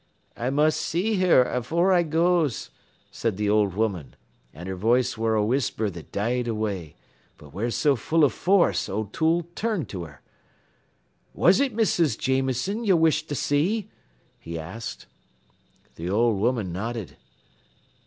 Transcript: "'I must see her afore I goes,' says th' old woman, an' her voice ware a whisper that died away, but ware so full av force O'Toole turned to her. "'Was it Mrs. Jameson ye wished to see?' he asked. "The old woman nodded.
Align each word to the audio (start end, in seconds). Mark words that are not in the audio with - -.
"'I 0.35 0.49
must 0.49 0.81
see 0.81 1.19
her 1.19 1.43
afore 1.43 1.91
I 1.93 2.01
goes,' 2.01 2.71
says 3.11 3.35
th' 3.35 3.47
old 3.47 3.75
woman, 3.75 4.15
an' 4.51 4.65
her 4.65 4.75
voice 4.75 5.15
ware 5.15 5.35
a 5.35 5.45
whisper 5.45 5.91
that 5.91 6.11
died 6.11 6.47
away, 6.47 6.95
but 7.37 7.53
ware 7.53 7.69
so 7.69 7.95
full 7.95 8.25
av 8.25 8.33
force 8.33 8.89
O'Toole 8.89 9.43
turned 9.53 9.89
to 9.89 10.05
her. 10.05 10.21
"'Was 11.35 11.59
it 11.59 11.75
Mrs. 11.75 12.17
Jameson 12.17 12.83
ye 12.83 12.93
wished 12.93 13.29
to 13.29 13.35
see?' 13.35 13.91
he 14.39 14.57
asked. 14.57 15.05
"The 15.93 16.09
old 16.09 16.39
woman 16.39 16.71
nodded. 16.73 17.17